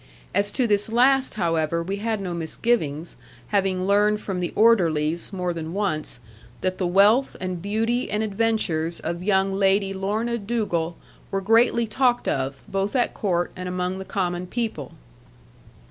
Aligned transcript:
As 0.33 0.49
to 0.53 0.65
this 0.65 0.89
last, 0.89 1.35
however, 1.35 1.83
we 1.83 1.97
had 1.97 2.19
no 2.21 2.33
misgivings, 2.33 3.15
having 3.49 3.85
learned 3.85 4.19
from 4.19 4.39
the 4.39 4.51
orderlies, 4.55 5.31
more 5.31 5.53
than 5.53 5.73
once, 5.75 6.19
that 6.61 6.79
the 6.79 6.87
wealth, 6.87 7.37
and 7.39 7.61
beauty, 7.61 8.09
and 8.09 8.23
adventures 8.23 8.99
of 8.99 9.21
young 9.21 9.53
Lady 9.53 9.93
Lorna 9.93 10.39
Dugal 10.39 10.97
were 11.29 11.39
greatly 11.39 11.85
talked 11.85 12.27
of, 12.27 12.63
both 12.67 12.95
at 12.95 13.13
court 13.13 13.51
and 13.55 13.69
among 13.69 13.99
the 13.99 14.03
common 14.03 14.47
people. 14.47 14.93